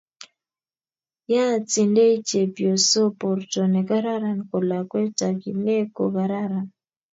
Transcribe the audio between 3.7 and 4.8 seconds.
ne kararan ko